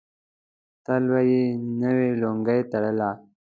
تل 0.85 1.03
به 1.11 1.19
یې 1.29 1.43
نوې 1.81 2.09
لونګۍ 2.21 2.61
تړلې. 2.71 3.11